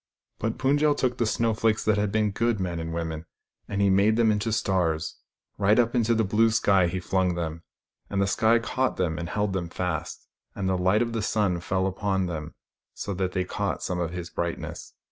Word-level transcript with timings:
But 0.39 0.57
Pund 0.57 0.79
jel 0.79 0.95
took 0.95 1.19
the 1.19 1.27
snowflakes 1.27 1.85
that 1.85 1.99
had 1.99 2.11
been 2.11 2.31
good 2.31 2.59
men 2.59 2.79
and 2.79 2.91
women, 2.91 3.27
and 3.67 3.83
he 3.83 3.91
made 3.91 4.15
them 4.15 4.31
into 4.31 4.51
stars. 4.51 5.17
Right 5.59 5.77
up 5.77 5.93
into 5.93 6.15
the 6.15 6.23
blue 6.23 6.49
sky 6.49 6.87
he 6.87 6.99
flung 6.99 7.35
them; 7.35 7.61
and 8.09 8.19
the 8.19 8.25
sky 8.25 8.57
caught 8.57 8.97
them 8.97 9.19
and 9.19 9.29
held 9.29 9.53
them 9.53 9.69
fast, 9.69 10.25
and 10.55 10.67
the 10.67 10.75
light 10.75 11.03
of 11.03 11.13
the 11.13 11.21
sun 11.21 11.59
fell 11.59 11.85
upon 11.85 12.25
them 12.25 12.55
so 12.95 13.13
that 13.13 13.33
they 13.33 13.43
caught 13.43 13.83
some 13.83 13.99
of 13.99 14.09
his 14.09 14.31
brightness. 14.31 14.95